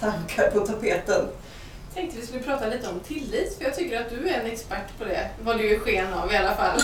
[0.00, 1.28] tankar på tapeten?
[1.94, 4.98] Tänkte vi skulle prata lite om tillit, för jag tycker att du är en expert
[4.98, 5.28] på det.
[5.42, 6.80] Vad du ger sken av i alla fall.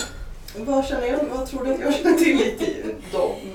[0.57, 1.19] Vad känner jag?
[1.31, 2.57] Vad tror du att jag känner tillit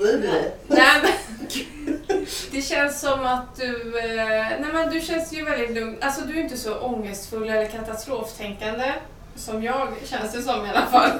[0.03, 0.51] blir det.
[0.67, 3.99] Nej, men, det känns som att du...
[3.99, 5.97] eh, Nej, men du känns ju väldigt lugn.
[6.01, 8.93] Alltså du är inte så ångestfull eller katastroftänkande
[9.35, 11.11] som jag, känns det som i alla fall.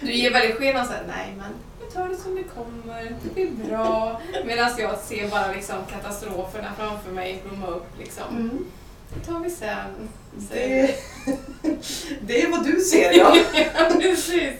[0.00, 1.52] Du ger väldigt sken av såhär, nej men
[1.86, 4.20] vi tar det som det kommer, det blir bra.
[4.44, 8.24] Medan jag ser bara liksom katastroferna framför mig blomma upp liksom.
[8.30, 8.66] Mm.
[9.14, 10.08] Det tar vi sen.
[10.52, 10.94] Det,
[12.20, 13.36] det är vad du ser ja.
[13.54, 14.52] Ja, precis.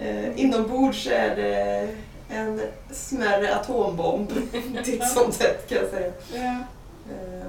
[0.00, 1.88] Eh, inombords är det
[2.28, 4.32] en smärre atombomb
[4.84, 6.12] titt som tätt kan jag säga.
[6.34, 6.56] Ja.
[7.10, 7.48] Eh,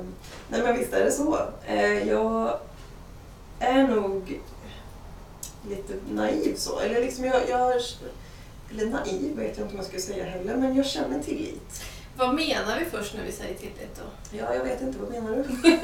[0.49, 1.39] nej men visst är det så.
[1.67, 2.59] Eh, jag
[3.59, 4.39] är nog
[5.69, 6.79] lite naiv så.
[6.79, 7.73] Eller liksom jag, jag
[8.71, 11.83] eller naiv vet jag inte om jag skulle säga heller, men jag känner tillit.
[12.17, 14.37] Vad menar vi först när vi säger tillit då?
[14.37, 15.77] Ja, jag vet inte, vad menar du?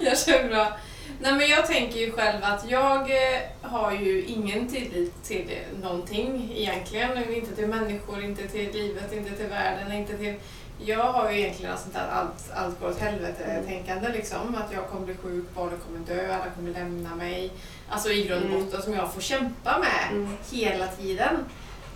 [0.04, 0.76] Jag känner bra.
[1.20, 5.50] Nej men jag tänker ju själv att jag eh, har ju ingen tillit till
[5.82, 7.34] någonting egentligen.
[7.34, 10.34] Inte till människor, inte till livet, inte till världen, inte till...
[10.78, 14.54] Jag har ju egentligen sånt där allt, allt går åt helvete-tänkande liksom.
[14.54, 17.52] Att jag kommer bli sjuk, barnen kommer dö, alla kommer lämna mig.
[17.88, 18.64] Alltså i grund och Mm.
[18.64, 20.28] botten som jag får kämpa med Mm.
[20.52, 21.36] hela tiden.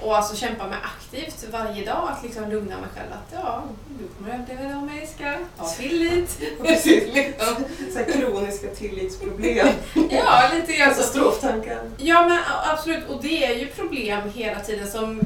[0.02, 3.62] Och alltså kämpa med aktivt varje dag, att liksom lugna mig själv att ja,
[3.98, 5.38] du kommer överleva idag med Iska.
[5.56, 6.38] Ha tillit.
[6.62, 7.14] Precis.
[7.14, 7.64] liksom.
[7.94, 9.68] Så kroniska tillitsproblem,
[10.10, 11.80] Ja, lite grann katastroftankar.
[11.98, 12.38] Ja, men
[12.72, 13.08] absolut.
[13.08, 15.20] Och det är ju problem hela tiden som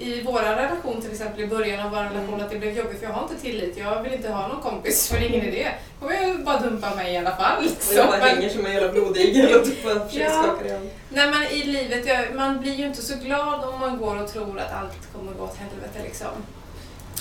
[0.00, 2.40] i vår relation till exempel i början av vår relation Mm.
[2.40, 3.76] att det blev jobbigt för jag har inte tillit.
[3.78, 5.68] Jag vill inte ha någon kompis för det är ingen idé.
[6.00, 7.64] Då kommer jag bara dumpa mig i alla fall.
[7.64, 10.42] Och Så, jag bara men- hänger som en jävla blodigel och typ bara försöker Ja.
[10.42, 10.90] skaka igen.
[11.08, 14.32] Nej men i livet, jag, man blir ju inte så glad om man går och
[14.32, 16.28] tror att allt kommer gå åt helvete liksom.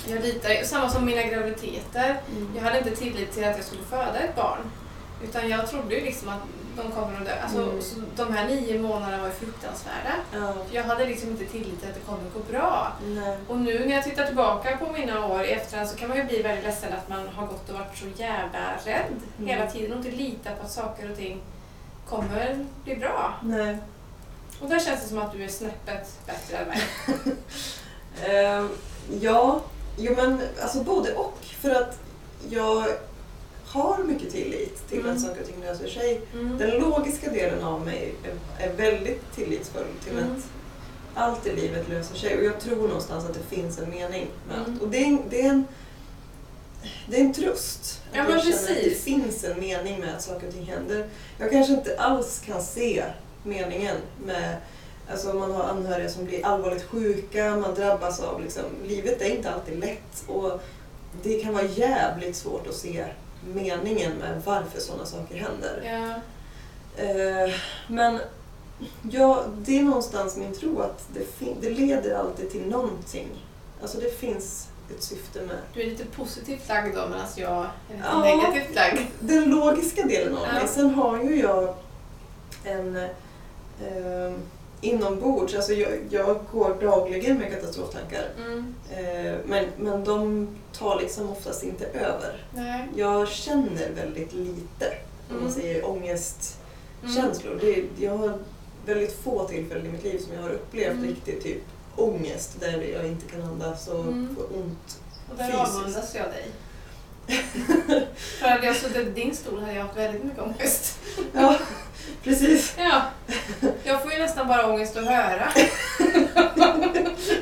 [0.07, 2.15] Jag litar, samma som mina graviditeter.
[2.55, 4.59] Jag hade inte tillit till att jag skulle föda ett barn.
[5.23, 6.39] Utan jag trodde ju liksom att
[6.83, 7.31] de kommer att dö.
[7.43, 7.81] Alltså, Mm.
[7.81, 10.13] så de här nio månaderna var fruktansvärda.
[10.33, 10.53] Ja.
[10.71, 12.91] Jag hade liksom inte tillit till att det kommer att gå bra.
[13.05, 13.37] Nej.
[13.47, 16.23] Och nu när jag tittar tillbaka på mina år i efterhand så kan man ju
[16.23, 19.05] bli väldigt ledsen att man har gått och varit så jävla rädd
[19.37, 19.47] Mm.
[19.49, 21.41] hela tiden och inte litat på att saker och ting
[22.09, 23.33] kommer bli bra.
[23.43, 23.77] Nej.
[24.61, 26.81] Och där känns det som att du är snäppet bättre än mig.
[28.25, 28.69] Ehm,
[29.21, 29.61] ja,
[29.97, 31.37] jo men alltså både och.
[31.61, 31.99] För att
[32.49, 32.85] jag
[33.69, 35.11] har mycket tillit till Mm.
[35.15, 36.21] att saker och ting löser sig.
[36.33, 36.57] Mm.
[36.57, 38.13] Den logiska delen av mig
[38.59, 40.23] är, väldigt tillitsfull till Mm.
[40.31, 40.43] att
[41.15, 42.37] allt i livet löser sig.
[42.37, 44.71] Och jag tror någonstans att det finns en mening med Mm.
[44.73, 44.81] allt.
[44.81, 45.65] Och det är, en, det är en
[47.09, 48.01] det är en tröst.
[48.11, 49.03] Att Ja, jag känner att det precis.
[49.03, 51.07] finns en mening med att saker och ting händer.
[51.39, 53.03] Jag kanske inte alls kan se
[53.43, 54.57] meningen med
[55.11, 59.49] Alltså man har anhöriga som blir allvarligt sjuka, man drabbas av liksom, livet är inte
[59.51, 60.61] alltid lätt och
[61.23, 63.05] det kan vara jävligt svårt att se
[63.47, 65.81] meningen med varför sådana saker händer.
[65.85, 66.13] Ja.
[67.03, 67.53] Eh,
[67.87, 68.19] men
[69.11, 71.25] ja, det är någonstans min tro att det,
[71.61, 73.27] det leder alltid till någonting.
[73.81, 74.67] Alltså det finns
[74.97, 77.51] ett syfte med Du är lite positivt lagd då medan jag
[77.89, 78.19] är lite Ja.
[78.35, 78.99] negativt lagd.
[79.19, 80.53] den logiska delen av Ja.
[80.53, 80.67] mig.
[80.67, 81.73] Sen har ju jag
[82.63, 84.33] en eh,
[84.81, 88.23] inombords, alltså jag, jag går dagligen med katastroftankar.
[88.37, 88.75] Mm.
[88.91, 90.47] Eh, men, men de
[90.79, 92.43] tar liksom oftast inte över.
[92.55, 92.87] Nej.
[92.95, 94.93] Jag känner väldigt lite,
[95.29, 95.53] om man Mm.
[95.53, 95.91] säger Mm.
[95.91, 97.57] ångestkänslor.
[97.61, 98.37] Det, jag har
[98.85, 101.07] väldigt få tillfällen i mitt liv som jag har upplevt Mm.
[101.07, 101.61] riktigt typ
[101.95, 104.35] ångest där jag inte kan andas och Mm.
[104.35, 104.99] får ont.
[105.31, 105.75] Och där Fysiskt.
[105.77, 106.45] avundas jag dig.
[108.39, 110.99] För hade jag suttit i din stol hade jag haft väldigt mycket ångest.
[111.33, 111.55] Ja,
[112.23, 112.75] precis.
[112.77, 113.01] Ja.
[113.83, 115.47] Jag får ju nästan bara ångest att höra.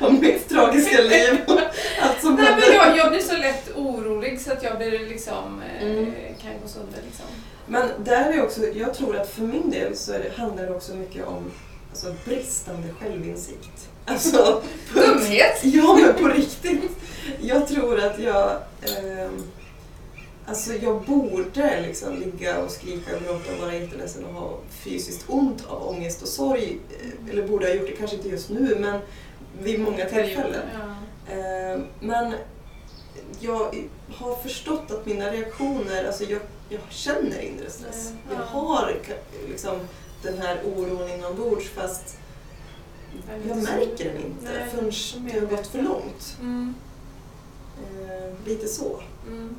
[0.00, 1.40] Om mitt tragiska liv.
[2.02, 2.72] Allt som Nej, men händer.
[2.74, 3.76] jag, jag blir så lätt
[4.68, 6.12] jag blir liksom, eh, Mm.
[6.42, 6.98] kan gå sönder.
[7.06, 7.26] Liksom.
[7.66, 10.74] Men där är också, jag tror att för min del så är det, handlar det
[10.74, 11.50] också mycket om
[11.90, 13.88] alltså, bristande självinsikt.
[14.06, 14.62] Alltså,
[14.94, 15.60] på- Dumhet!
[15.64, 16.90] Ja, men på riktigt.
[17.40, 18.50] Jag tror att jag...
[18.98, 19.42] ehm,
[20.46, 25.24] alltså jag borde liksom ligga och skrika och gråta och vara jätteledsen och ha fysiskt
[25.28, 26.78] ont av ångest och sorg.
[26.90, 29.00] eh, Eller borde ha gjort det, kanske inte just nu, men
[29.62, 30.62] vid många tillfällen.
[30.74, 31.34] Ja.
[31.34, 32.34] Ehm, men
[33.40, 33.74] jag
[34.14, 38.12] har förstått att mina reaktioner, alltså jag, jag känner inre stress.
[38.30, 38.34] Ja.
[38.36, 38.94] Jag har
[39.48, 39.78] liksom
[40.22, 42.18] den här oron inombords fast
[43.48, 46.36] jag märker den inte Nej, förrän det har gått för långt.
[46.40, 46.74] Mm.
[47.82, 49.00] Eh, lite så.
[49.26, 49.56] Mm.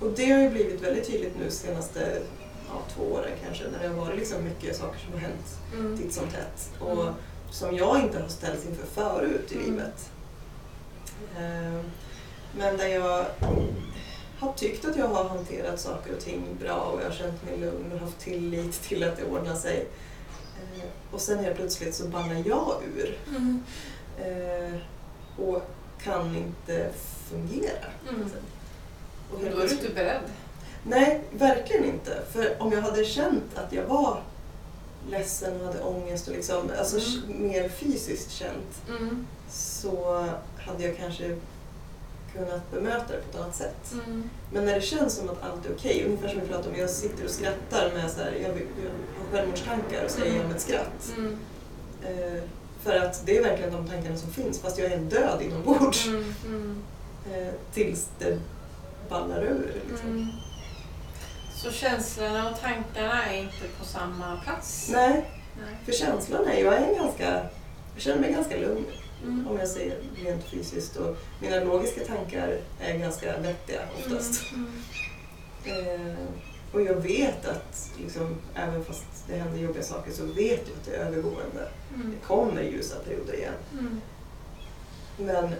[0.00, 2.22] Och det har ju blivit väldigt tydligt nu senaste
[2.68, 5.98] ja, två åren kanske när det har varit liksom mycket saker som har hänt Mm.
[5.98, 6.70] titt som tätt.
[6.80, 7.14] Och Mm.
[7.50, 9.70] som jag inte har ställts inför förut i Mm.
[9.70, 10.10] livet.
[11.38, 11.80] Eh,
[12.56, 13.26] men där jag
[14.38, 17.56] har tyckt att jag har hanterat saker och ting bra och jag har känt mig
[17.58, 19.86] lugn och haft tillit till att det ordnar sig.
[20.76, 23.62] Eh, och sen helt plötsligt så ballar jag ur Mm.
[24.18, 24.76] eh,
[25.44, 25.62] och
[26.02, 26.90] kan inte
[27.30, 27.86] fungera.
[28.08, 28.30] Mm.
[29.32, 30.20] Och då är du inte beredd.
[30.84, 32.22] Nej, verkligen inte.
[32.32, 34.22] För om jag hade känt att jag var
[35.10, 36.96] ledsen och hade ångest och liksom, alltså
[37.26, 37.42] Mm.
[37.48, 39.26] mer fysiskt känt Mm.
[39.50, 40.26] så
[40.58, 41.36] hade jag kanske
[42.32, 43.92] kunnat bemöta det på ett annat sätt.
[44.06, 44.30] Mm.
[44.52, 46.90] Men när det känns som att allt är okej, ungefär som vi pratade om, jag
[46.90, 48.90] sitter och skrattar med så här, jag, jag
[49.20, 50.46] har självmordstankar och säger Mm.
[50.46, 51.12] om ett skratt.
[51.16, 51.38] Mm.
[52.04, 52.42] Eh,
[52.82, 56.06] för att det är verkligen de tankarna som finns, fast jag är död inombords.
[56.06, 56.34] Mm.
[56.46, 56.82] Mm.
[57.32, 58.38] Eh, tills det
[59.08, 59.72] ballar ur.
[59.90, 60.08] Liksom.
[60.10, 60.26] Mm.
[61.56, 64.88] Så känslorna och tankarna är inte på samma plats?
[64.92, 65.76] Nej, Nej.
[65.84, 67.32] för känslan är, jag är en ganska,
[67.94, 68.84] jag känner mig ganska lugn
[69.24, 69.46] Mm.
[69.48, 74.42] om jag säger rent fysiskt och mina logiska tankar är ganska vettiga oftast.
[74.52, 74.70] Mm.
[75.64, 76.16] Eh,
[76.72, 80.36] och jag vet att liksom, även fast det händer jobbiga saker så vet
[80.68, 81.68] jag att det är övergående.
[81.94, 82.10] Mm.
[82.10, 83.54] Det kommer ljusa perioder igen.
[83.72, 84.00] Mm.
[85.18, 85.50] Men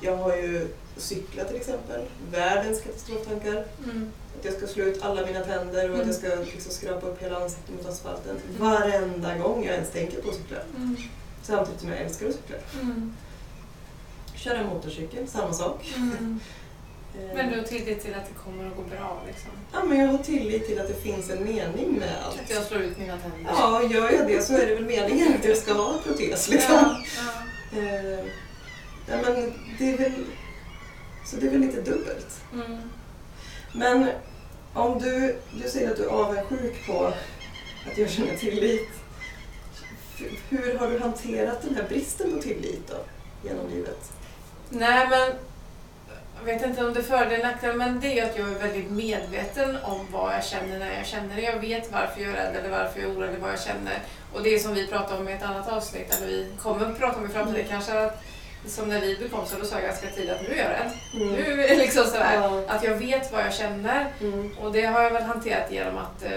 [0.00, 2.00] jag har ju cyklat till exempel,
[2.32, 3.64] världens katastroftankar.
[3.84, 4.10] Mm.
[4.38, 6.06] Att jag ska slå ut alla mina tänder och att Mm.
[6.06, 8.36] jag ska liksom skrapa upp hela ansiktet mot asfalten.
[8.58, 10.56] Varenda gång jag ens tänker på att cykla.
[10.76, 10.96] Mm.
[11.48, 12.56] Samtidigt som jag älskar att cykla.
[12.82, 13.12] Mm.
[14.34, 15.92] Köra motorcykel, samma sak.
[15.96, 16.40] Mm.
[17.18, 19.50] Eh, Men du har tillit till att det kommer att gå bra liksom?
[19.72, 22.50] Ja, men jag har tillit till att det finns en mening med Att allt.
[22.50, 23.50] jag slår ut mina tänder?
[23.52, 26.48] Ja, gör jag det så är det väl meningen att jag ska ha en protes
[26.48, 26.74] liksom.
[26.74, 27.02] Ja,
[27.72, 27.78] ja.
[27.78, 28.24] Eh,
[29.08, 30.12] nej, men det är väl...
[31.26, 32.40] Så det är väl lite dubbelt.
[32.52, 32.78] Mm.
[33.72, 34.08] Men
[34.74, 37.04] om du, du säger att du är avundsjuk på
[37.90, 38.88] att jag känner tillit.
[40.48, 42.96] Hur har du hanterat den här bristen på tillit då,
[43.48, 44.12] genom livet?
[44.70, 45.30] Nej men,
[46.38, 48.58] jag vet inte om det är fördel eller nackdel, men det är att jag är
[48.58, 51.42] väldigt medveten om vad jag känner när jag känner det.
[51.42, 53.98] Jag vet varför jag är rädd eller varför jag är orolig eller vad jag känner.
[54.32, 56.98] Och det är som vi pratade om i ett annat avsnitt, eller vi kommer att
[56.98, 57.68] prata om i framtiden Mm.
[57.70, 58.22] kanske, att,
[58.66, 60.90] som när vi blev kompisar, då sa jag ganska tidigt att nu är jag rädd.
[61.14, 61.32] Mm.
[61.34, 62.62] Nu är det liksom sådär, Ja.
[62.68, 64.12] att jag vet vad jag känner.
[64.20, 64.56] Mm.
[64.60, 66.30] Och det har jag väl hanterat genom att eh,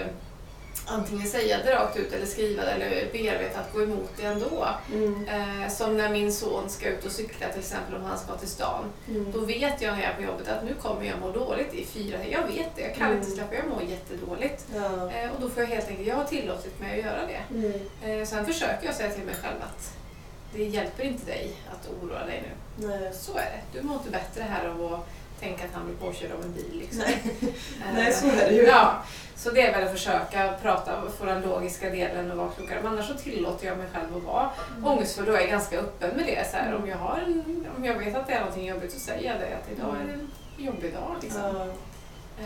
[0.86, 4.68] antingen säga det rakt ut eller skriva det eller bearbeta att gå emot det ändå.
[4.92, 5.28] Mm.
[5.28, 8.48] Eh, som när min son ska ut och cykla till exempel om han ska till
[8.48, 8.84] stan.
[9.08, 9.32] Mm.
[9.32, 11.84] Då vet jag när jag är på jobbet att nu kommer jag må dåligt i
[11.84, 13.18] fyra Jag vet det, jag kan Mm.
[13.18, 14.66] inte släppa, jag mår jättedåligt.
[14.74, 15.10] Ja.
[15.12, 17.54] Eh, och då får jag helt enkelt, jag har tillåtit mig att göra det.
[17.54, 18.20] Mm.
[18.20, 19.92] Eh, sen försöker jag säga till mig själv att
[20.54, 22.86] det hjälper inte dig att oroa dig nu.
[22.88, 23.12] Nej.
[23.14, 23.78] Så är det.
[23.78, 25.06] Du mår inte bättre här av att
[25.42, 26.78] tänka att han blir påkörd av en bil.
[26.80, 27.02] Liksom.
[27.94, 28.12] Nej.
[28.12, 28.62] Så är det ju.
[28.62, 29.02] Ja,
[29.36, 32.78] så det är väl att försöka prata, få den logiska delen och vara klokare.
[32.82, 34.84] Men annars så tillåter jag mig själv att vara Mm.
[34.90, 36.50] ångestfull och är ganska öppen med det.
[36.50, 38.98] Så här, om, jag har en, om jag vet att det är någonting jobbigt så
[39.00, 39.46] säger jag det.
[39.56, 40.30] Att idag är det en
[40.66, 41.16] jobbig dag.
[41.22, 41.40] Liksom.
[42.38, 42.44] Eh,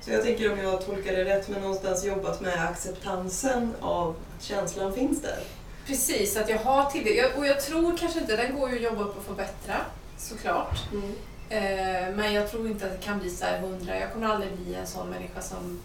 [0.00, 4.08] Så jag tänker om jag tolkar det rätt, men någonstans jobbat med acceptansen av
[4.38, 5.38] att känslan finns där.
[5.86, 7.16] precis, att jag har tillit.
[7.16, 9.76] Jag, och jag tror kanske inte, den går ju att jobba upp och förbättra
[10.18, 10.78] såklart.
[10.92, 11.12] Mm.
[11.48, 13.98] Eh, men jag tror inte att det kan bli så här hundra.
[14.00, 15.80] Jag kommer aldrig bli en sån människa som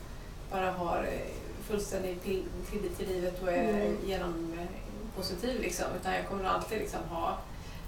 [0.51, 1.32] bara har eh,
[1.68, 3.98] fullständig till- tillit till livet och är Mm.
[4.06, 4.65] genom eh,
[5.18, 5.86] positiv liksom.
[6.01, 7.38] Utan jag kommer alltid liksom ha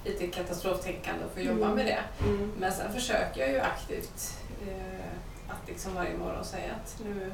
[0.05, 1.75] lite katastroftänkande och få jobba Mm.
[1.75, 2.25] med det.
[2.27, 2.51] Mm.
[2.59, 4.33] Men sen försöker jag ju aktivt
[4.67, 5.05] eh,
[5.49, 7.31] att liksom varje morgon säga att nu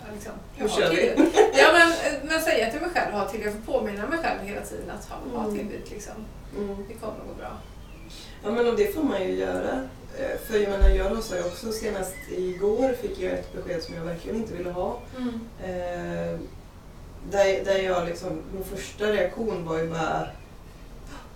[0.00, 1.30] ja, liksom, Nu har kör vi.
[1.58, 1.92] Ja men,
[2.28, 5.08] men säga till mig själv, ha till, jag får påminna mig själv hela tiden att
[5.08, 5.58] ha, ha Mm.
[5.58, 6.14] tillit liksom.
[6.58, 6.84] Mm.
[6.88, 7.50] Det kommer att gå bra.
[8.44, 9.88] Ja men och det får man ju göra.
[10.18, 13.94] Eh, För jag menar, jag sa ju också senast igår fick jag ett besked som
[13.94, 14.98] jag verkligen inte ville ha.
[15.16, 15.40] Mm.
[15.62, 16.38] Eh,
[17.30, 20.26] där, där jag liksom, min första reaktion var ju bara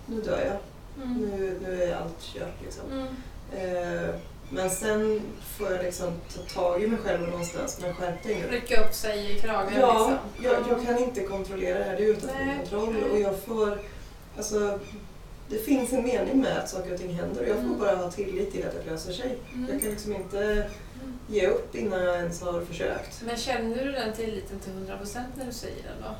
[0.05, 0.57] nu dör jag.
[1.05, 1.17] Mm.
[1.17, 2.83] Nu, nu är allt kört liksom.
[2.91, 3.07] Mm.
[3.55, 4.15] Eh,
[4.49, 5.21] men sen
[5.57, 8.43] får jag liksom ta tag i mig själv någonstans med skärpning.
[8.49, 10.17] Rycka upp sig i kragen Ja, liksom.
[10.67, 13.79] jag, jag kan inte kontrollera det här, det är utanför min kontroll och jag får,
[14.37, 14.79] alltså
[15.49, 17.79] det finns en mening med att saker och ting händer och jag får Mm.
[17.79, 19.37] bara ha tillit till att det löser sig.
[19.53, 19.69] Mm.
[19.71, 20.69] Jag kan liksom inte
[21.27, 23.21] ge upp innan jag ens har försökt.
[23.25, 26.15] Men känner du den tilliten till 100% när du säger den då?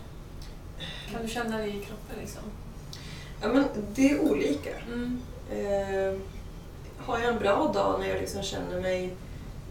[1.12, 2.41] Kan du känna det i kroppen liksom?
[3.41, 3.65] Ja men
[3.96, 4.70] det är olika.
[4.94, 5.22] Mm.
[5.51, 6.20] Eh,
[6.98, 9.13] har jag en bra dag när jag liksom känner mig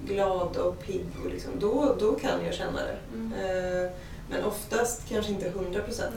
[0.07, 2.97] glad och pigg, och liksom, då, då kan jag känna det.
[3.15, 3.33] Mm.
[3.33, 3.91] Eh,
[4.31, 6.15] men oftast kanske inte 100 procent.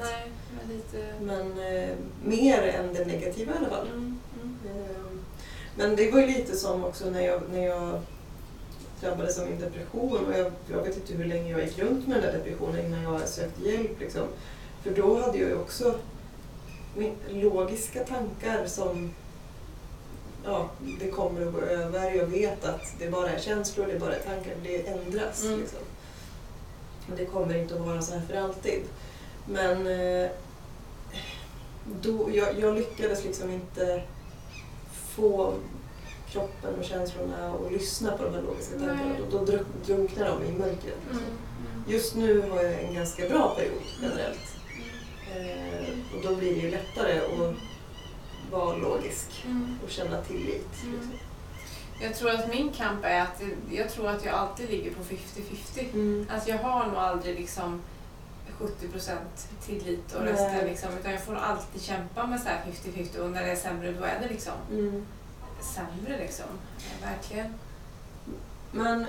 [0.69, 1.13] Lite...
[1.21, 1.89] Men eh,
[2.25, 3.87] mer än det negativa i alla fall.
[3.87, 4.19] Mm.
[4.43, 4.57] Mm.
[4.65, 5.01] Eh,
[5.77, 8.01] Men det var ju lite som också när jag, när jag
[9.01, 12.17] drabbades av min depression och jag, jag vet inte hur länge jag gick runt med
[12.17, 13.99] den där depressionen innan jag sökte hjälp.
[13.99, 14.27] Liksom.
[14.83, 15.95] För då hade jag ju också
[16.95, 19.11] min- logiska tankar som
[20.45, 20.69] ja,
[20.99, 22.11] det kommer att gå över.
[22.11, 25.43] Jag vet att det bara är känslor, det bara är tankar, det ändras.
[25.43, 25.59] Mm.
[25.59, 25.79] Liksom.
[27.17, 28.79] Det kommer inte att vara så här för alltid.
[29.45, 30.29] Men eh,
[32.01, 34.03] då, jag, jag lyckades liksom inte
[35.15, 35.53] få
[36.31, 39.15] kroppen och känslorna att lyssna på de här logiska tankarna.
[39.31, 40.97] Då, då dru- drunknar de i mörkret.
[41.11, 41.23] Mm.
[41.87, 44.39] Just nu har jag en ganska bra period generellt.
[45.35, 47.55] Eh, och då blir det ju lättare att
[48.51, 49.79] vara logisk Mm.
[49.83, 50.67] och känna tillit.
[50.83, 50.93] Mm.
[50.95, 51.11] Liksom.
[52.01, 53.41] Jag tror att min kamp är att
[53.71, 55.85] jag tror att jag alltid ligger på 50-50.
[55.93, 56.27] Mm.
[56.33, 57.81] Alltså jag har nog aldrig liksom
[58.59, 59.15] 70%
[59.65, 63.43] tillit och resten liksom, utan jag får alltid kämpa med så här 50-50 och när
[63.43, 65.05] det är sämre då är det liksom Mm.
[65.75, 66.45] sämre liksom.
[66.77, 67.53] Ja, verkligen.
[68.71, 69.05] Men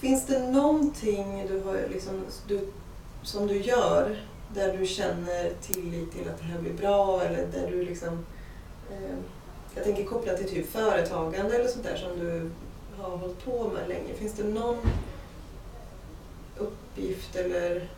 [0.00, 2.68] finns det någonting du har liksom, du,
[3.22, 4.22] som du gör
[4.54, 8.26] där du känner tillit till att det här blir bra eller där du liksom
[8.90, 9.16] eh,
[9.74, 12.50] jag tänker kopplat till typ företagande eller sånt där som du
[13.02, 14.14] har hållit på med länge.
[14.14, 14.76] Finns det någon
[16.58, 17.88] uppgift eller...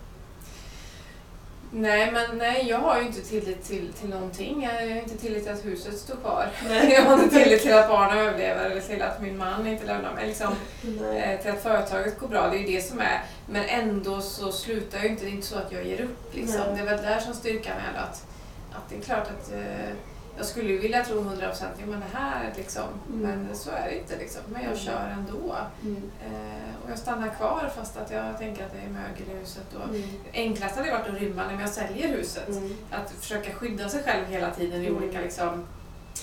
[1.71, 4.63] Nej, men nej, jag har ju inte tillit till, till någonting.
[4.63, 6.47] Jag har inte tillit till att huset står kvar.
[6.69, 6.93] Nej.
[6.95, 10.15] Jag har inte tillit till att barnen överlever eller till att min man inte lämnar
[10.15, 10.27] mig.
[10.27, 11.35] Liksom, Nej.
[11.35, 13.23] eh, till att företaget går bra, det är ju det som är.
[13.47, 15.25] Men ändå så slutar jag ju inte.
[15.25, 16.35] Det är inte så att jag ger upp.
[16.35, 16.63] Liksom.
[16.75, 17.99] Det är väl där som styrkan är.
[18.01, 18.25] Att,
[18.73, 19.91] att det är klart att eh,
[20.39, 22.83] jag skulle ju vilja tro 100 procent, ja men det här liksom.
[23.09, 23.21] Mm.
[23.21, 24.43] Men så är det inte liksom.
[24.49, 24.85] Men jag Mm.
[24.85, 25.57] kör ändå.
[25.83, 26.03] Mm.
[26.27, 29.75] Eh, och jag stannar kvar fast att jag tänker att det är mögel i huset.
[29.75, 30.03] Och Mm.
[30.33, 32.49] enklast hade varit att rymma när jag säljer huset.
[32.49, 32.77] Mm.
[32.91, 35.03] Att försöka skydda sig själv hela tiden i Mm.
[35.03, 35.67] olika liksom,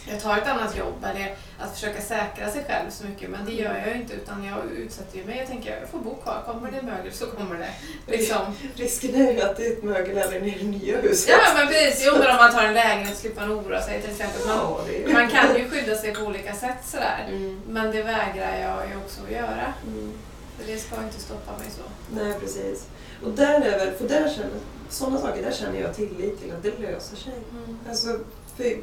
[0.08, 3.52] jag tar ett annat jobb eller att försöka säkra sig själv så mycket men det
[3.52, 5.38] gör jag inte utan jag utsätter ju mig.
[5.38, 7.70] Jag tänker jag får bo kvar, kommer det mögel så kommer det.
[8.18, 8.56] Liksom.
[8.76, 11.30] Risken är ju att det är ett mögel även i det nya huset.
[11.30, 14.12] Ja men precis, jo men om man tar en lägenhet slipper man oroa sig till
[14.12, 14.48] exempel.
[14.48, 17.26] Man, Ja, är man kan ju skydda sig på olika sätt sådär.
[17.28, 17.62] Mm.
[17.68, 19.74] Men det vägrar jag ju också att göra.
[19.88, 20.14] Mm.
[20.58, 21.82] För det ska inte stoppa mig så.
[22.16, 22.88] Nej, precis.
[23.24, 24.50] Och där är väl, för där känner,
[24.90, 27.34] sådana saker, där känner jag tillit till att det löser sig.
[27.52, 27.80] Mm.
[27.90, 28.20] Alltså,
[28.58, 28.78] för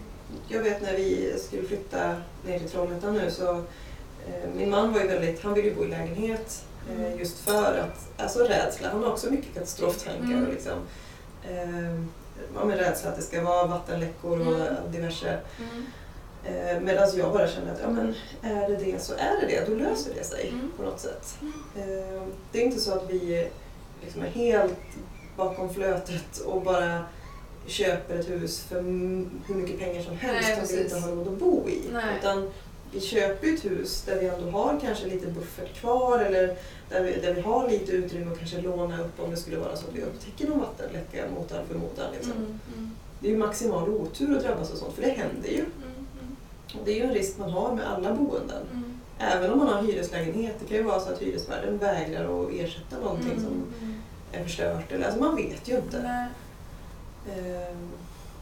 [0.49, 3.51] jag vet när vi skulle flytta ner till Trollhättan nu så
[4.27, 7.19] eh, min man var ju väldigt, han ville ju bo i lägenhet eh, Mm.
[7.19, 10.51] just för att, alltså rädsla, han har också mycket katastroftankar Mm.
[10.51, 10.79] liksom
[11.51, 11.95] eh,
[12.55, 14.75] ja, men rädsla att det ska vara vattenläckor och Mm.
[14.93, 15.39] diverse.
[15.59, 15.87] Mm.
[16.45, 19.69] Eh, Medan jag bara känner att ja, men är det det så är det det,
[19.69, 20.71] då löser det sig Mm.
[20.77, 21.39] på något sätt.
[21.41, 21.53] Mm.
[21.99, 22.23] Eh,
[22.53, 23.49] Det är inte så att vi
[24.05, 24.79] liksom är helt
[25.37, 27.05] bakom flötet och bara
[27.67, 28.83] köper ett hus för
[29.47, 31.81] hur mycket pengar som helst Nej, som vi inte har råd att bo i.
[31.93, 32.05] Nej.
[32.21, 32.51] Utan
[32.93, 36.57] vi köper ju ett hus där vi ändå har kanske lite buffert kvar eller
[36.91, 39.77] där vi, där vi har lite utrymme att kanske låna upp om det skulle vara
[39.77, 42.13] så att vi upptäcker någon vattenläcka mot all förmodan.
[42.13, 42.33] Liksom.
[42.33, 42.59] Mm.
[42.77, 42.91] Mm.
[43.21, 45.59] Det är ju maximal otur att drabbas av sånt, för det händer ju.
[45.61, 46.37] Mm.
[46.75, 48.63] Och det är ju en risk man har med alla boenden.
[48.73, 48.99] Mm.
[49.19, 52.99] Även om man har hyreslägenhet, det kan ju vara så att hyresvärden vägrar att ersätta
[53.03, 53.45] någonting Mm.
[53.45, 53.95] som Mm.
[54.33, 54.93] är förstört.
[54.93, 56.03] Eller, alltså man vet ju inte.
[56.03, 56.27] Nej.
[57.31, 57.91] Ehm,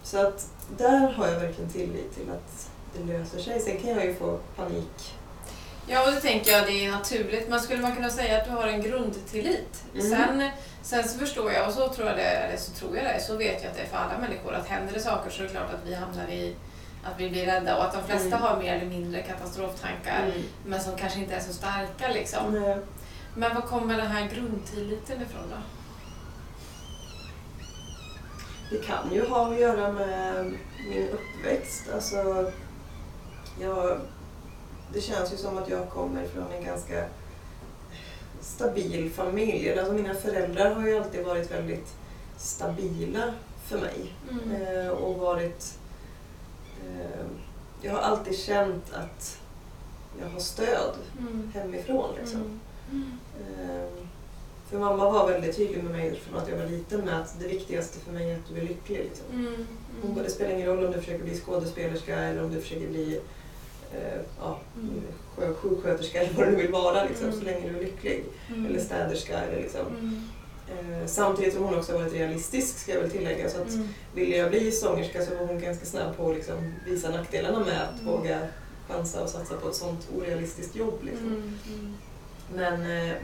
[0.02, 0.46] Så att
[0.78, 3.60] där har jag verkligen tillit till att det löser sig.
[3.60, 5.14] Sen kan jag ju få panik.
[5.87, 7.49] Ja, och det tänker jag det är naturligt.
[7.49, 9.84] Men skulle man kunna säga att du har en grundtillit?
[9.94, 10.10] Mm.
[10.10, 10.50] Sen,
[10.82, 13.37] sen så förstår jag, och så tror jag det, eller så tror jag det, så
[13.37, 15.52] vet jag att det är för alla människor, att händer det saker så är det
[15.52, 16.54] klart att vi hamnar i
[17.04, 18.40] att vi blir rädda och att de flesta Mm.
[18.42, 20.32] har mer eller mindre katastroftankar
[20.66, 22.75] men som kanske inte är så starka liksom.
[23.34, 25.56] Men var kommer den här grundtilliten ifrån då?
[28.70, 30.54] Det kan ju ha att göra med
[30.90, 31.82] min uppväxt.
[31.94, 32.50] Alltså,
[33.60, 34.00] jag,
[34.92, 37.04] det känns ju som att jag kommer från en ganska
[38.40, 39.78] stabil familj.
[39.78, 41.88] Alltså mina föräldrar har ju alltid varit väldigt
[42.36, 43.34] stabila
[43.66, 44.12] för mig.
[44.30, 44.62] Mm.
[44.62, 45.78] Eh, och varit...
[46.86, 47.26] Eh,
[47.82, 49.38] jag har alltid känt att
[50.20, 51.50] jag har stöd Mm.
[51.54, 52.14] hemifrån.
[52.20, 52.40] Liksom.
[52.40, 52.60] Mm.
[52.90, 53.70] Mm.
[53.70, 54.06] Eh,
[54.70, 57.48] för mamma var väldigt tydlig med mig från att jag var liten med att det
[57.48, 58.98] viktigaste för mig är att du är lycklig.
[58.98, 59.26] Liksom.
[59.32, 59.66] Mm.
[60.02, 62.88] Hon bara, det spelar ingen roll om du försöker bli skådespelerska eller om du försöker
[62.88, 63.20] bli
[63.94, 65.54] eh, ja, Mm.
[65.54, 67.38] sjuksköterska eller vad du vill vara, liksom, Mm.
[67.38, 68.24] så länge du är lycklig.
[68.48, 68.66] Mm.
[68.66, 69.38] Eller städerska.
[69.38, 69.80] Eller, liksom.
[69.86, 70.22] Mm.
[71.00, 73.50] eh, samtidigt som hon också varit realistisk ska jag väl tillägga.
[73.50, 73.88] Så att, Mm.
[74.14, 77.82] Ville jag bli sångerska så var hon ganska snabb på att liksom visa nackdelarna med
[77.82, 78.12] att Mm.
[78.12, 78.38] våga
[78.88, 80.98] chansa och satsa på ett sånt orealistiskt jobb.
[81.02, 81.26] Liksom.
[81.26, 81.58] Mm.
[81.74, 81.94] Mm.
[82.54, 83.14] Men eh,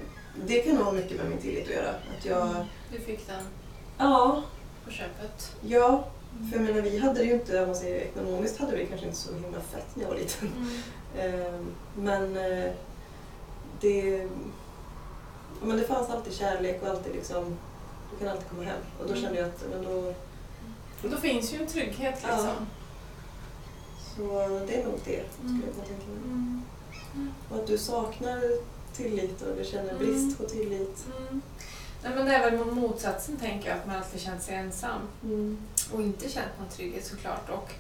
[0.47, 1.90] det kan nog ha mycket med min tillit att göra.
[2.19, 2.64] Att jag, Mm.
[2.93, 3.43] Du fick den
[3.99, 4.43] ja,
[4.85, 5.57] på köpet.
[5.61, 6.05] ja,
[6.50, 9.07] för jag menar, vi hade det ju inte, om man säger ekonomiskt hade vi kanske
[9.07, 10.49] inte så himla fett när jag var liten.
[11.16, 11.45] Mm.
[11.45, 11.52] Eh,
[11.97, 12.73] men eh,
[13.81, 14.28] det,
[15.62, 17.57] men det fanns alltid kärlek och alltid liksom,
[18.11, 18.81] du kan alltid komma hem.
[19.00, 19.23] Och då Mm.
[19.23, 20.14] kände jag att men då,
[21.02, 22.47] Och då finns ju en trygghet liksom.
[22.47, 22.52] Ja.
[24.16, 24.23] Så
[24.66, 26.16] det är nog det, skulle jag kunna tänka mig.
[26.25, 26.62] Mm.
[27.50, 28.43] Och att du saknar
[28.96, 29.98] tillit och du känner Mm.
[29.98, 31.04] brist på tillit.
[31.18, 31.42] Mm.
[32.02, 35.00] Nej, men det är väl motsatsen tänker jag, att man alltid känt sig ensam.
[35.24, 35.58] Mm.
[35.92, 37.50] och inte känt någon trygghet såklart.
[37.50, 37.70] Och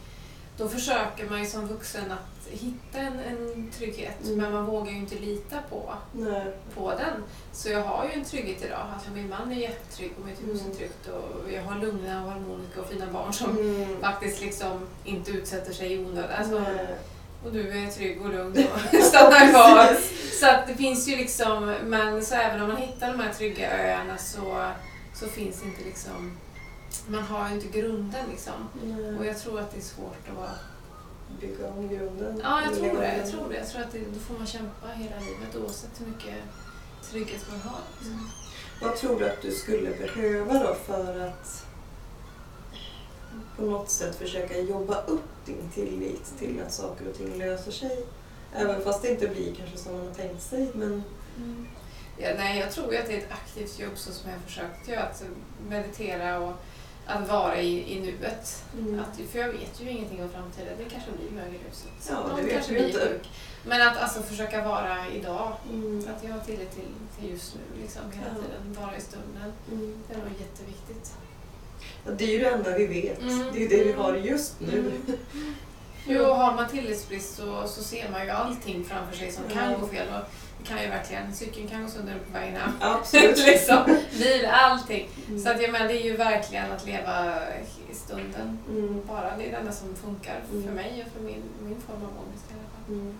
[0.58, 4.38] då försöker man ju som vuxen att hitta en, en trygghet Mm.
[4.38, 6.44] men man vågar ju inte lita på, Nej.
[6.74, 7.22] på den.
[7.52, 8.86] Så jag har ju en trygghet idag.
[8.94, 10.76] Alltså min man är jättetrygg och mitt hus är Mm.
[10.76, 13.56] tryggt och jag har lugna och harmoniska och fina barn som
[14.00, 16.30] faktiskt liksom inte utsätter sig i onödan.
[16.38, 16.62] Alltså,
[17.44, 19.96] och du är trygg och lugn och stannar kvar.
[20.40, 23.70] Så att det finns ju liksom, men så även om man hittar de här trygga
[23.70, 24.70] öarna så,
[25.14, 26.38] så finns inte liksom,
[27.06, 28.68] man har ju inte grunden liksom.
[28.72, 29.26] Och Nej.
[29.26, 30.58] jag tror att det är svårt att...
[31.40, 32.40] Bygga om grunden.
[32.44, 33.16] Ja, jag tror det.
[33.16, 33.56] Jag tror det.
[33.56, 36.34] Jag tror att det, då får man kämpa hela livet oavsett hur mycket
[37.10, 37.80] trygghet man har.
[37.98, 38.30] liksom.
[38.82, 41.66] Vad tror du att du skulle behöva då för att
[43.56, 48.06] på något sätt försöka jobba upp din tillit till att saker och ting löser sig?
[48.54, 50.68] Även fast det inte blir kanske som man har tänkt sig.
[50.74, 51.02] Men
[52.18, 55.02] Ja, nej, jag tror att det är ett aktivt jobb så som jag försökt göra.
[55.02, 55.22] Att
[55.68, 56.52] meditera och
[57.06, 58.64] att vara i, i nuet.
[58.78, 59.00] mm.
[59.00, 60.72] Att, för jag vet ju ingenting om framtiden.
[60.78, 61.90] Det kanske blir mögelhuset.
[62.10, 62.98] Ja, det Någon kanske blir inte.
[63.00, 63.28] sjuk.
[63.64, 65.52] Men att alltså försöka vara idag.
[65.72, 65.98] Mm.
[66.16, 66.88] Att jag har tillit till,
[67.20, 68.42] till just nu, liksom, hela Ja.
[68.42, 68.82] tiden.
[68.84, 69.52] Vara i stunden.
[69.72, 70.02] Mm.
[70.08, 71.12] Det är nog jätteviktigt.
[72.04, 73.22] Ja, det är ju det enda vi vet.
[73.22, 73.38] Mm.
[73.52, 74.92] Det är ju det vi har just nu.
[76.08, 76.22] Mm.
[76.22, 79.78] Jo, har man tillitsbrist så, så ser man ju allting framför sig som kan Ja.
[79.78, 80.06] gå fel.
[80.08, 80.24] Och
[80.62, 82.70] det kan ju verkligen, cykeln kan gå sönder på vägen hem.
[82.80, 83.38] Absolut.
[83.46, 83.84] liksom,
[84.18, 85.08] bil, allting.
[85.28, 85.40] Mm.
[85.40, 87.34] Så att jag menar, det är ju verkligen att leva
[87.90, 88.58] i stunden.
[88.70, 89.02] Mm.
[89.08, 90.74] Bara, det är det enda som funkar för Mm.
[90.74, 92.94] mig och för min, min form av ångest i alla fall.
[92.94, 93.14] Mm.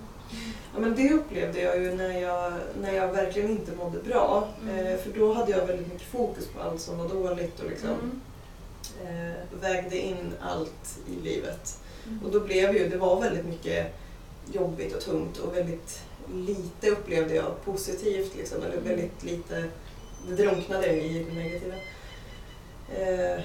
[0.75, 4.49] Ja, men det upplevde jag ju när jag, när jag verkligen inte mådde bra.
[4.63, 4.87] Mm.
[4.87, 7.89] Eh, för då hade jag väldigt mycket fokus på allt som var dåligt och liksom,
[7.91, 8.21] Mm.
[9.31, 11.79] eh, vägde in allt i livet.
[12.25, 13.95] Och då blev ju, det var väldigt mycket
[14.53, 16.01] jobbigt och tungt och väldigt
[16.35, 18.37] lite upplevde jag positivt.
[18.37, 18.85] Liksom, eller Mm.
[18.85, 19.65] väldigt lite,
[20.29, 21.75] det drunknade i det negativa.
[22.97, 23.41] Eh,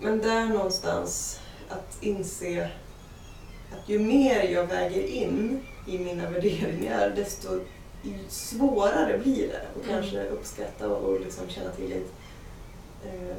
[0.00, 2.70] men där någonstans att inse
[3.72, 7.48] att ju mer jag väger in i mina värderingar desto
[8.28, 9.88] svårare blir det att Mm.
[9.88, 12.12] kanske uppskatta och, och liksom känna tillit.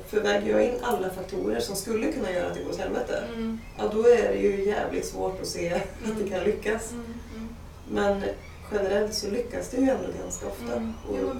[0.07, 3.23] För väger jag in alla faktorer som skulle kunna göra att det går åt helvete,
[3.33, 3.59] Mm.
[3.77, 6.91] ja då är det ju jävligt svårt att se att det kan lyckas.
[6.91, 7.05] Mm.
[7.35, 7.49] Mm.
[7.89, 8.23] Men
[8.71, 10.73] generellt så lyckas det ju ändå ganska ofta.
[10.73, 10.93] Mm.
[11.09, 11.35] Och,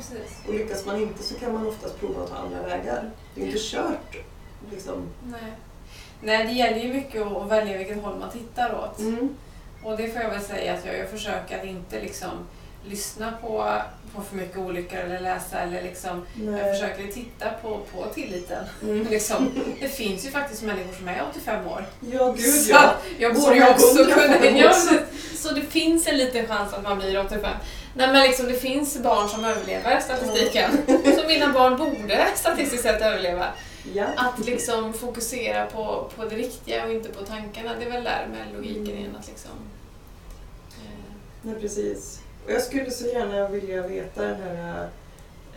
[0.47, 3.11] och lyckas man inte så kan man oftast prova att ta andra vägar.
[3.35, 4.15] Det är inte kört.
[4.71, 5.03] Liksom.
[5.31, 5.53] Nej.
[6.21, 8.99] Nej, det gäller ju mycket att att välja vilket håll man tittar åt.
[8.99, 9.35] Mm.
[9.83, 12.29] Och det får jag väl säga att jag, jag försöker att inte liksom
[12.85, 13.75] lyssna på,
[14.15, 18.65] på för mycket olyckor eller läsa eller liksom Jag försöker titta på, på tilliten.
[18.83, 19.07] Mm.
[19.09, 21.85] Liksom, det finns ju faktiskt människor som är 85 år.
[22.11, 22.93] Ja, gud Så ja.
[23.19, 24.57] jag borde ju också 105 kunna...
[24.57, 25.41] Ja, precis.
[25.41, 27.41] så det finns en liten chans att man blir 85.
[27.93, 30.71] Nej men liksom det finns barn som överlever statistiken.
[30.87, 33.45] Så mina barn borde statistiskt sett överleva.
[33.93, 34.05] ja.
[34.17, 37.71] Att liksom fokusera på, på det riktiga och inte på tankarna.
[37.79, 38.97] Det är väl där med logiken Mm.
[38.97, 39.15] igen.
[39.19, 39.51] Att liksom,
[40.77, 42.19] eh, Nej, precis.
[42.49, 44.89] Jag skulle så gärna vilja veta den här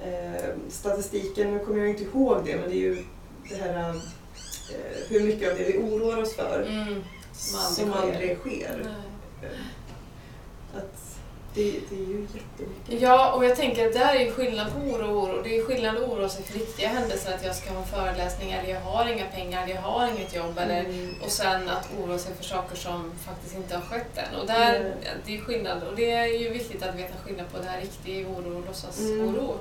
[0.04, 1.52] eh, statistiken.
[1.54, 3.04] Nu kommer jag inte ihåg det, men det är ju
[3.48, 3.96] det här eh,
[5.08, 7.02] hur mycket av det vi oroar oss för mm,
[7.32, 8.80] som aldrig sker.
[8.84, 9.50] Nej.
[9.50, 11.11] Eh, Att
[11.54, 13.02] det, det är ju jättemycket.
[13.02, 15.42] Ja, och jag tänker att det här är ju skillnad på oro och oro.
[15.44, 18.52] Det är skillnad att oroa sig för riktiga händelser, att jag ska ha en föreläsning
[18.52, 20.58] eller jag har inga pengar, eller jag har inget jobb.
[20.58, 21.14] Eller, Mm.
[21.24, 24.40] och sen att oroa sig för saker som faktiskt inte har skett än.
[24.40, 24.92] Och där, Mm.
[25.26, 25.82] det är skillnad.
[25.82, 29.28] Och det är ju viktigt att veta skillnad på det här riktig oro och låtsas-oro.
[29.44, 29.58] Mm.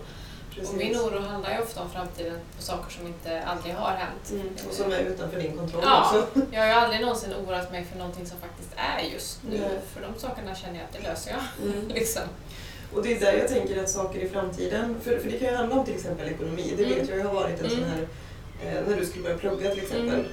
[0.55, 0.69] Precis.
[0.69, 4.31] Och min oro handlar ju ofta om framtiden på saker som inte aldrig har hänt.
[4.31, 4.47] Mm.
[4.67, 6.01] Och som är utanför din kontroll Ja.
[6.05, 6.41] också.
[6.51, 9.57] Jag har ju aldrig någonsin oroat mig för någonting som faktiskt är just nu.
[9.57, 9.79] Nej.
[9.93, 11.39] För de sakerna känner jag att det löser jag.
[11.73, 11.87] Mm.
[11.87, 12.21] liksom.
[12.93, 15.55] Och det är där jag tänker att saker i framtiden, för, för det kan ju
[15.55, 16.99] handla om till exempel ekonomi, det Mm.
[16.99, 17.89] vet jag, jag har varit en sån Mm.
[17.89, 18.01] här,
[18.77, 20.09] eh, när du skulle börja plugga till exempel.
[20.19, 20.25] Mm.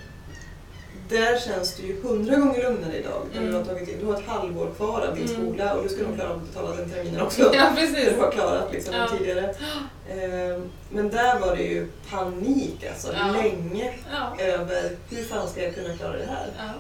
[1.09, 3.23] Där känns det ju hundra gånger lugnare idag.
[3.33, 3.51] När Mm.
[3.53, 5.37] du, har tagit, in- du har ett halvår kvar av din Mm.
[5.47, 7.51] skola och du ska nog klara att betala den terminen också.
[7.55, 8.15] Ja, precis.
[8.15, 9.09] du har klarat liksom Ja.
[9.19, 9.55] tidigare.
[10.09, 13.33] Eh, men där var det ju panik alltså, Ja.
[13.43, 14.45] länge Ja.
[14.45, 16.47] över hur fan ska jag kunna klara det här?
[16.59, 16.73] ja.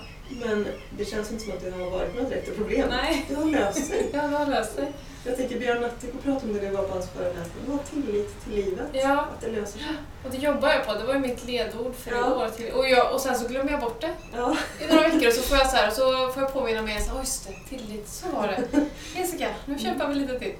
[0.46, 0.66] Men
[0.98, 2.88] det känns inte som att det har varit något direkt problem.
[2.90, 3.24] Nej.
[3.28, 4.10] Det har löst sig.
[4.12, 4.92] Ja, det har löst sig.
[5.24, 7.66] Jag tänker Björn Natthiko pratade om det när vi var på hans föreläsning.
[7.66, 8.86] Ha tillit till livet.
[8.92, 9.20] Ja.
[9.20, 9.88] Att det löser sig.
[10.24, 10.92] Och det jobbar jag på.
[10.94, 12.18] Det var ju mitt ledord för Ja.
[12.18, 12.48] i år.
[12.56, 14.56] Till, och, jag, och sen så glömmer jag bort det Ja.
[14.80, 17.00] i några veckor och så får jag, så här, så får jag påminna mig.
[17.00, 18.86] Så, oh, just det, tillit, så var det.
[19.20, 20.54] Jessica, nu kämpar vi lite till.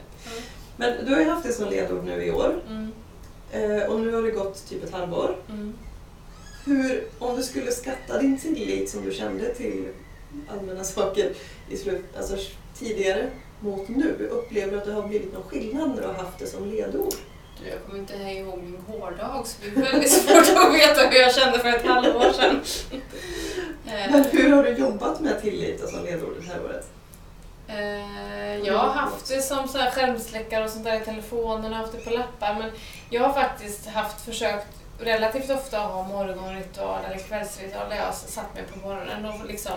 [0.79, 2.61] Men du har ju haft det som ledord nu i år.
[2.69, 2.93] Mm.
[3.53, 5.37] Eh, och nu har det gått typ ett halvår.
[5.49, 5.75] Mm.
[6.65, 9.85] hur, om du skulle skatta din tillit som du kände till
[10.49, 11.33] allmänna saker
[11.69, 12.37] i slut, alltså
[12.79, 16.39] tidigare mot nu, upplever du att det har blivit någon skillnad när du har haft
[16.39, 17.15] det som ledord?
[17.71, 21.35] Jag kommer inte ihåg min hårdag så det är väldigt svårt att veta hur jag
[21.35, 22.61] kände för ett halvår sedan.
[23.87, 26.87] Eh, Men hur har du jobbat med tillit som ledord det här året?
[28.73, 31.93] Jag har haft det som så här skärmsläckare och sånt där i telefonen och haft
[31.93, 32.71] det på lappar men
[33.11, 34.67] jag har faktiskt haft försökt
[35.01, 39.73] relativt ofta att ha morgonritual eller kvällsritual där jag satt mig på morgonen och liksom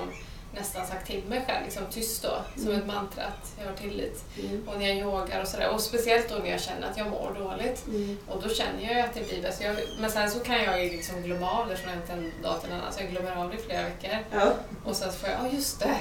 [0.55, 2.79] nästan sagt till mig själv, liksom tyst då, som Mm.
[2.81, 4.23] ett mantra att jag har tillit.
[4.39, 4.67] Mm.
[4.67, 5.69] Och när jag yogar och sådär.
[5.69, 7.87] Och speciellt då när jag känner att jag mår dåligt.
[7.87, 8.17] Mm.
[8.29, 9.61] Och då känner jag ju att det blir bäst.
[9.61, 12.71] Jag, men sen så kan jag ju liksom glömma av det från en dag till
[12.71, 12.93] en annan.
[12.93, 14.17] Så jag glömmer av det i flera veckor.
[14.31, 14.51] Ja.
[14.85, 15.95] Och sen så får jag, ja just det,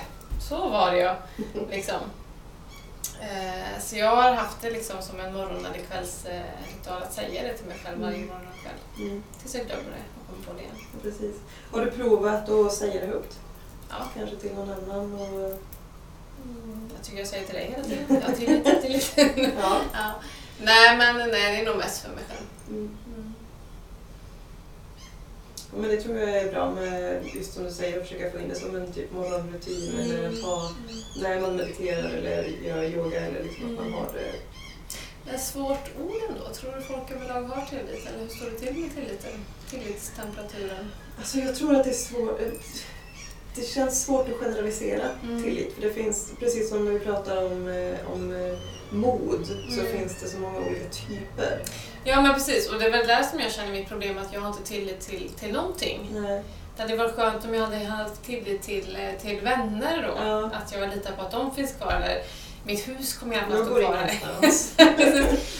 [0.48, 1.16] så var det ja.
[1.70, 2.00] Liksom.
[3.20, 7.56] Eh, så jag har haft det liksom som en morgon eller kvällsritual att säga det
[7.56, 8.28] till mig själv varje Mm.
[8.28, 9.06] morgon och kväll.
[9.08, 9.22] Mm.
[9.40, 10.76] Tills jag glömmer det och kommer på det igen.
[11.02, 11.36] Precis.
[11.72, 13.38] Har du provat att säga det högt?
[13.90, 13.96] Ja.
[14.14, 15.14] Kanske till någon annan?
[15.14, 15.50] Och...
[16.44, 18.04] Mm, jag tycker jag säger till dig hela tiden.
[18.08, 19.50] Jag har tillit till lite.
[19.60, 19.80] Ja.
[19.92, 20.12] ja.
[20.62, 22.46] Nej men nej, det är nog mest för mig själv.
[22.68, 22.96] Mm.
[25.80, 25.90] Mm.
[25.90, 28.48] Men det tror jag är bra med, just som du säger, att försöka få in
[28.48, 30.70] det som en typ morgonrutin eller att ha
[31.22, 33.92] när man mediterar eller gör yoga eller liksom att man Mm.
[33.98, 34.32] har det.
[35.24, 36.48] Det är svårt ord ändå.
[36.54, 38.06] Tror du folk överlag har tillit?
[38.06, 39.44] Eller hur står det till med tilliten?
[39.70, 40.90] Tillitstemperaturen?
[41.18, 42.40] Alltså jag tror att det är svårt.
[43.54, 45.42] Det känns svårt att generalisera Mm.
[45.42, 45.74] tillit.
[45.74, 48.58] För det finns, precis som när vi pratar om, eh, om eh,
[48.96, 49.98] mod, så Mm.
[49.98, 51.62] finns det så många olika typer.
[52.04, 54.40] Ja men precis, och det är väl där som jag känner mitt problem att jag
[54.40, 56.08] har inte tillit till, till någonting.
[56.12, 56.42] Nej.
[56.76, 60.24] Det hade varit skönt om jag hade haft tillit till, eh, till vänner då.
[60.26, 60.44] Ja.
[60.54, 62.22] Att jag litar på att de finns kvar eller
[62.64, 64.10] mitt hus kommer Jag att stå kvar.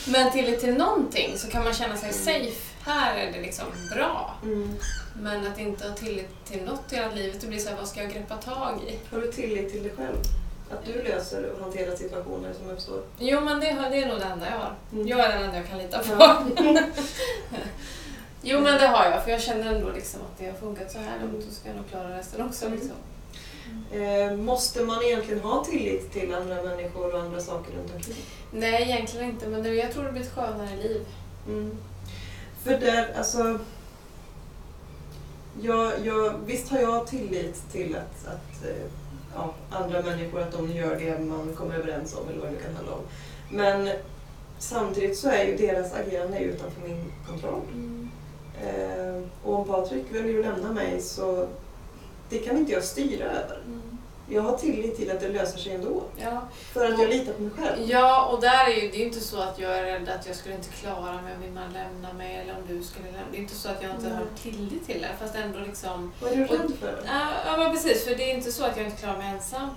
[0.13, 2.70] Men tillit till någonting så kan man känna sig safe.
[2.83, 4.35] Här är det liksom bra.
[4.43, 4.77] Mm.
[5.15, 7.89] Men att inte ha tillit till något i hela livet, det blir så här, vad
[7.89, 8.99] ska jag greppa tag i?
[9.15, 10.17] Har du tillit till dig själv?
[10.71, 13.03] Att du löser och hanterar situationer som uppstår?
[13.19, 14.75] Jo men det, det är nog det enda jag har.
[14.93, 15.09] Mm.
[15.09, 16.17] Jag är den enda jag kan lita på.
[16.19, 16.45] Ja.
[18.43, 20.99] Jo men det har jag, för jag känner ändå liksom att det har funkat så
[20.99, 22.67] här långt så ska jag nog klara resten också.
[22.67, 22.79] Mm.
[22.79, 22.97] Liksom.
[23.93, 28.17] Eh, måste man egentligen ha tillit till andra människor och andra saker runt omkring?
[28.53, 31.07] Nej egentligen inte, men det, jag tror det blir ett skönare liv.
[31.47, 31.79] Mm.
[32.65, 33.59] För där, alltså...
[35.63, 38.87] Jag, jag, visst har jag tillit till att, att eh,
[39.35, 42.75] ja, andra människor att de gör det man kommer överens om eller vad det kan
[42.75, 43.03] handla om.
[43.51, 43.91] Men
[44.59, 47.61] samtidigt så är ju deras agerande utanför min kontroll.
[48.63, 51.49] Eh, och om Patrik väljer att lämna mig så
[52.29, 53.59] det kan inte jag styra över.
[54.31, 56.03] Jag har tillit till att det löser sig ändå.
[56.17, 56.49] Ja.
[56.73, 57.91] För att jag litar på mig själv.
[57.91, 60.37] ja, och där är ju, det är inte så att jag är rädd att jag
[60.37, 63.37] skulle inte klara mig om min man lämnar mig eller om du skulle lämna Det
[63.37, 64.15] är inte så att jag inte Nej.
[64.15, 66.13] har tillit till det, fast ändå liksom...
[66.23, 67.03] Vad är du rädd för?
[67.07, 69.71] Ja, ja men precis, för det är inte så att jag inte klarar mig ensam.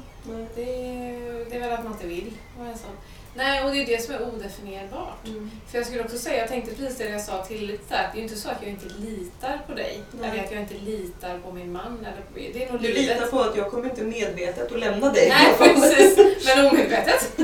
[0.55, 2.91] Det är, det är väl att man inte vill vara ensam.
[3.35, 5.27] Nej, och det är det som är odefinierbart.
[5.27, 5.51] Mm.
[5.67, 8.17] För jag skulle också säga, jag tänkte precis det jag sa tillit där, det är
[8.17, 10.01] ju inte så att jag inte litar på dig.
[10.11, 10.29] Nej.
[10.29, 11.97] Eller att jag inte litar på min man.
[11.99, 13.15] Eller på, det är nog Du livet.
[13.15, 15.29] litar på att jag kommer inte medvetet att lämna dig.
[15.29, 16.45] Nej, precis.
[16.55, 17.37] Men omedvetet.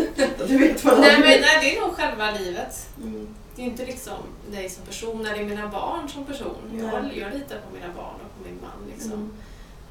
[0.48, 2.88] Du vet vad nej, men nej, det är nog själva livet.
[3.04, 3.36] Mm.
[3.56, 4.18] Det är inte liksom
[4.52, 6.56] dig som person eller mina barn som person.
[6.80, 8.90] Jag, jag litar på mina barn och på min man.
[8.94, 9.12] Liksom.
[9.12, 9.32] Mm.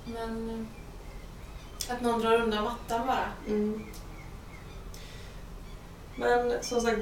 [0.06, 0.50] Men
[1.88, 3.28] eh, att någon drar undan mattan bara.
[6.18, 6.98] Men som sagt,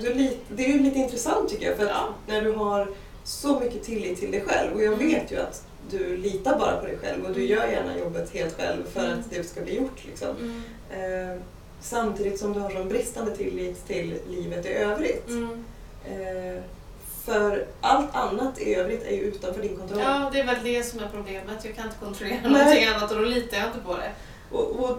[0.48, 1.76] det är ju lite intressant tycker jag.
[1.76, 2.09] För Ja.
[2.26, 2.88] när du har
[3.24, 5.09] så mycket tillit till dig själv och jag Mm.
[5.09, 7.52] vet ju att du litar bara på dig själv och du Mm.
[7.52, 9.18] gör gärna jobbet helt själv för Mm.
[9.18, 10.05] att det ska bli gjort.
[10.07, 10.29] Liksom.
[10.40, 11.33] Mm.
[11.33, 11.40] Eh,
[11.81, 15.29] samtidigt som du har sån bristande tillit till livet i övrigt.
[15.29, 15.64] Mm.
[16.05, 16.62] Eh,
[17.24, 20.00] för allt annat i övrigt är ju utanför din kontroll.
[20.00, 21.64] Ja, det är väl det som är problemet.
[21.64, 22.52] Jag kan inte kontrollera Nej.
[22.52, 24.11] någonting annat och då litar jag inte på det.
[24.57, 24.98] Och, och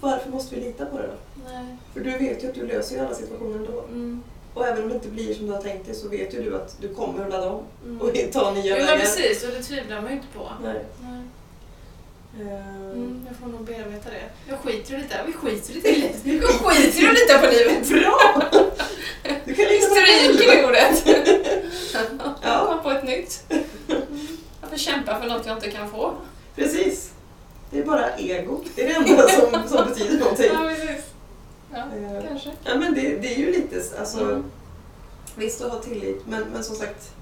[0.00, 1.31] varför måste vi lita på det då?
[1.44, 1.76] Nej.
[1.94, 3.80] För du vet ju att du löser ju alla situationer ändå.
[3.80, 4.22] Mm.
[4.54, 6.56] Och även om det inte blir som du har tänkt dig så vet ju du
[6.56, 8.00] att du kommer att ladda om Mm.
[8.00, 8.98] och ta nya vägar.
[8.98, 10.48] precis, och det tvivlar man ju inte på.
[10.64, 10.84] Nej.
[11.02, 11.22] Nej.
[12.40, 14.22] Eh, Mm, jag får nog bearbeta det.
[14.48, 15.16] Jag skiter i lite.
[15.26, 16.16] Vi skiter i livet.
[16.24, 17.88] Vi skiter i lita på livet.
[17.88, 18.42] Bra!
[19.44, 21.06] Du kan dig stryker det ordet.
[22.42, 22.66] Ja.
[22.66, 23.44] Kom på ett nytt.
[24.60, 26.14] Jag får kämpa för något jag inte kan få.
[26.56, 27.10] Precis.
[27.70, 28.60] Det är bara ego.
[28.74, 30.50] Det är det enda som, som betyder någonting.
[30.52, 31.04] Ja, precis.
[31.72, 32.50] Ja, Eh, kanske.
[32.64, 34.44] Ja, men det, det är ju lite alltså, Mm.
[35.36, 37.12] Visst att ha tillit, men, men som sagt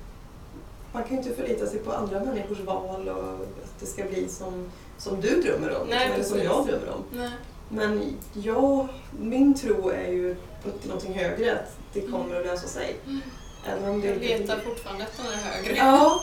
[0.92, 4.28] man kan ju inte förlita sig på andra människors val och att det ska bli
[4.28, 7.04] som, som du drömmer om, Nej, eller som jag drömmer om.
[7.12, 7.30] Nej.
[7.68, 8.88] Men jag,
[9.20, 12.96] min tro är ju på någonting högre, att det kommer att lösa sig.
[13.06, 13.20] Mm.
[13.66, 15.76] Även om det Jag letar fortfarande efter den här högre.
[15.76, 16.20] Ja.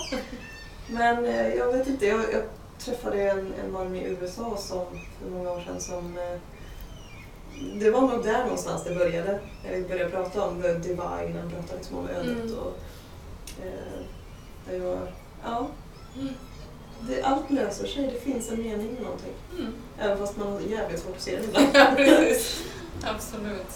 [0.90, 2.44] Men eh, jag vet inte, jag, jag
[2.80, 4.86] träffade en, en man i USA som
[5.22, 6.40] för många år sedan som eh,
[7.76, 9.40] det var nog där någonstans det började.
[9.64, 11.00] När vi började prata om divine,
[11.40, 12.54] han pratade liksom om ödet Mm.
[12.58, 12.74] och
[13.66, 14.98] eh, jag,
[15.44, 15.68] ja,
[16.16, 16.34] Mm.
[17.02, 19.34] det, allt löser sig, det finns en mening med någonting.
[19.60, 19.74] Mm.
[20.00, 21.68] Även fast man har jävligt svårt att se det ibland.
[21.74, 22.64] Ja, precis.
[23.04, 23.68] Absolut.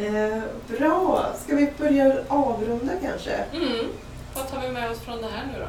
[0.00, 0.14] Mm.
[0.32, 3.30] Eh, bra, ska vi börja avrunda kanske?
[3.52, 3.86] Mm.
[4.34, 5.68] Vad tar vi med oss från det här nu då?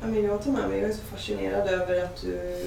[0.00, 2.66] Ja, men jag tar med mig, jag är så fascinerad över att du,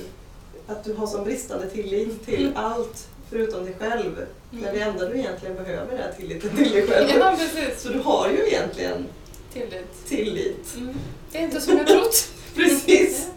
[0.67, 2.57] att du har sån bristande tillit till Mm.
[2.57, 4.15] allt förutom dig själv.
[4.17, 4.63] Mm.
[4.63, 7.09] När det enda du egentligen behöver är tilliten till dig själv.
[7.19, 7.81] Ja, precis.
[7.81, 9.05] Så du har ju egentligen
[9.53, 10.07] Tillit.
[10.07, 10.75] tillit.
[10.77, 10.95] Mm.
[11.31, 12.27] Det är inte som jag trott.
[12.55, 13.27] Precis.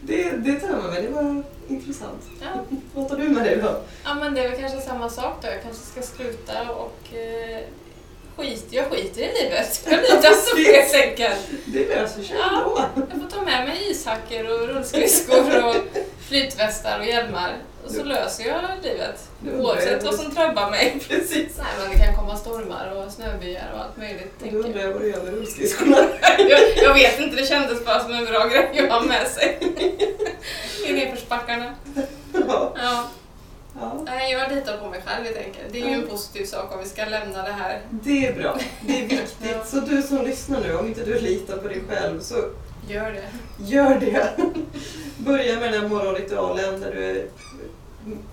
[0.00, 2.22] Det, det tar jag med mig, det var intressant.
[2.40, 2.64] Ja.
[2.94, 3.80] Vad tar du med dig då?
[4.04, 5.48] ja, men det är väl kanske samma sak då.
[5.48, 7.60] Jag kanske ska sluta och eh,
[8.36, 9.86] skit, jag skiter i livet.
[9.90, 11.48] Jag litar så helt enkelt.
[11.66, 12.58] Det löser sig Ja.
[12.58, 13.04] ändå.
[13.10, 15.74] Jag får ta med mig ishackor och rullskridskor och
[16.28, 17.56] flytvästar och hjälmar.
[17.88, 19.28] Och så löser jag livet.
[19.58, 21.00] Oavsett vad som drabbar mig.
[21.08, 21.58] Precis.
[21.58, 24.38] Nej, men det kan komma stormar och snöbyar och allt möjligt.
[24.40, 24.92] Tänker undrar jag.
[24.92, 25.96] vad gör med rullskridskorna.
[26.38, 29.58] jag, jag vet inte, det kändes bara som en bra grej att ha med sig.
[30.88, 31.74] I nedförsbackarna.
[32.32, 32.74] Ja.
[32.76, 33.08] Ja.
[33.80, 35.72] ja, Nej, jag litar på mig själv helt enkelt.
[35.72, 37.80] Det är ju en positiv sak om vi ska lämna det här.
[37.90, 38.58] det är bra.
[38.80, 39.36] Det är viktigt.
[39.42, 39.64] Ja.
[39.64, 42.34] Så du som lyssnar nu, om inte du litar på dig själv så
[42.88, 43.28] Gör det.
[43.64, 44.36] Gör det!
[45.18, 47.30] Börja med den här morgonritualen där du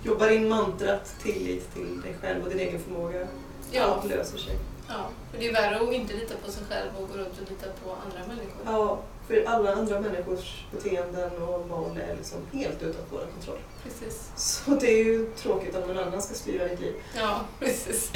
[0.04, 3.28] jobbar in mantrat tillit till dig själv och din egen förmåga.
[3.72, 3.84] Ja.
[3.84, 4.56] Allt löser sig.
[4.88, 5.10] ja.
[5.32, 7.66] För det är värre att inte lita på sig själv och gå runt och lita
[7.84, 8.62] på andra människor.
[8.66, 13.60] Ja, för alla andra människors beteenden och val är liksom helt utanför vår kontroll.
[13.84, 14.30] Precis.
[14.36, 16.94] Så det är ju tråkigt om någon annan ska styra ditt liv.
[17.18, 18.12] Ja, precis.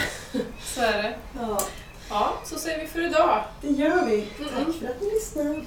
[0.63, 1.15] Så är det.
[1.39, 1.59] Ja,
[2.11, 3.43] Ja, så säger vi för idag.
[3.61, 4.13] det gör vi.
[4.15, 4.49] Mm.
[4.65, 5.61] Tack för att ni lyssnade.